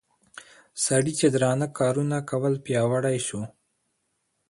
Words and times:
سړي 0.85 1.11
چې 1.19 1.27
درانه 1.33 1.67
کارونه 1.79 2.17
کول 2.29 2.53
پياوړى 2.65 3.17
شو 3.27 3.41